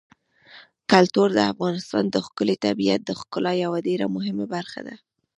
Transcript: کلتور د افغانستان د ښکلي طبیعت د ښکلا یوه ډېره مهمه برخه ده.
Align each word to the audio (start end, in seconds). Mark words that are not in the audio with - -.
کلتور 0.91 1.29
د 1.35 1.39
افغانستان 1.53 2.03
د 2.09 2.15
ښکلي 2.25 2.55
طبیعت 2.65 3.01
د 3.05 3.11
ښکلا 3.19 3.53
یوه 3.63 3.77
ډېره 3.87 4.05
مهمه 4.15 4.45
برخه 4.55 4.79
ده. 4.87 4.95